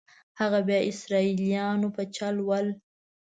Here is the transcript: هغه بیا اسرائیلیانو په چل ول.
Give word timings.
هغه 0.39 0.59
بیا 0.67 0.79
اسرائیلیانو 0.91 1.87
په 1.95 2.03
چل 2.15 2.35
ول. 2.47 2.67